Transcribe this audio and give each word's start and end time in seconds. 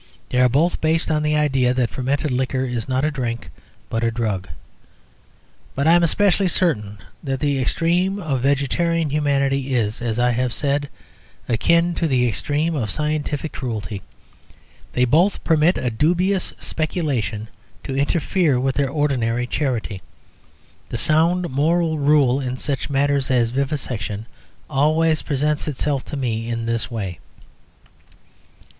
They 0.31 0.39
are 0.39 0.49
both 0.49 0.81
based 0.81 1.11
on 1.11 1.21
the 1.21 1.35
idea 1.35 1.75
that 1.75 1.91
fermented 1.91 2.31
liquor 2.31 2.65
is 2.65 2.89
not 2.89 3.05
a 3.05 3.11
drink, 3.11 3.51
but 3.87 4.03
a 4.03 4.09
drug. 4.09 4.47
But 5.75 5.85
I 5.87 5.93
am 5.93 6.03
specially 6.07 6.47
certain 6.47 6.97
that 7.23 7.39
the 7.39 7.59
extreme 7.61 8.17
of 8.17 8.41
vegetarian 8.41 9.11
humanity 9.11 9.75
is, 9.75 10.01
as 10.01 10.17
I 10.17 10.31
have 10.31 10.53
said, 10.55 10.89
akin 11.47 11.93
to 11.93 12.07
the 12.07 12.27
extreme 12.27 12.73
of 12.73 12.89
scientific 12.89 13.53
cruelty 13.53 14.01
they 14.93 15.05
both 15.05 15.43
permit 15.43 15.77
a 15.77 15.91
dubious 15.91 16.51
speculation 16.57 17.47
to 17.83 17.95
interfere 17.95 18.59
with 18.59 18.73
their 18.77 18.89
ordinary 18.89 19.45
charity. 19.45 20.01
The 20.89 20.97
sound 20.97 21.47
moral 21.51 21.99
rule 21.99 22.39
in 22.41 22.57
such 22.57 22.89
matters 22.89 23.29
as 23.29 23.51
vivisection 23.51 24.25
always 24.67 25.21
presents 25.21 25.67
itself 25.67 26.03
to 26.05 26.17
me 26.17 26.49
in 26.49 26.65
this 26.65 26.89
way. 26.89 27.19